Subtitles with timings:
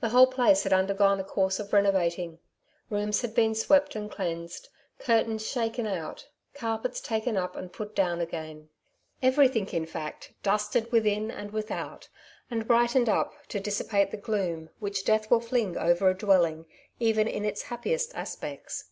[0.00, 2.40] The whole place had undergone a course of renovating;
[2.90, 8.20] rooms had been swept and cleansed, curtains shaken out, carpets taken up and put down
[8.20, 8.70] again;
[9.22, 12.08] everything, in fact, dusted within and without,
[12.50, 14.16] and brightened up to dissipate the.
[14.16, 16.66] gloom The Delanys^ Side of the Question, 165 which death will fling over a dwelling
[16.98, 18.90] even in its happiest aspects.